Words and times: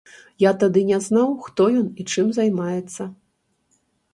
Я 0.43 0.53
тады 0.63 0.81
не 0.91 0.99
знаў, 1.07 1.35
хто 1.47 1.67
ён 1.81 1.83
і 1.99 2.03
чым 2.15 2.33
займаецца. 2.39 3.03